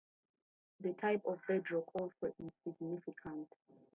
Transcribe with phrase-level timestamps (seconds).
[0.79, 3.49] The type of bedrock also is significant.